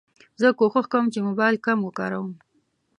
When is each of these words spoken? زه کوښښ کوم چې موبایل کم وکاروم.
زه 0.41 0.47
کوښښ 0.59 0.85
کوم 0.91 1.05
چې 1.13 1.19
موبایل 1.27 1.55
کم 1.65 1.77
وکاروم. 1.83 2.29